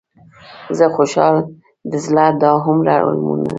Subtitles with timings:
[0.77, 1.35] زه خوشحال
[1.91, 3.45] د زړه دا هومره المونه.